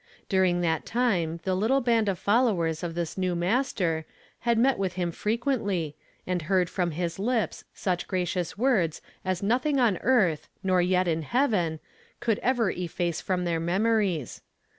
[0.27, 4.03] During that time the little band of followers of this new Master
[4.39, 9.43] had met with him frequently, and heard from his lips such gra cious words as
[9.43, 11.79] nothing on earth, nor yet in heaven,
[12.19, 14.41] could ever efface from their memories.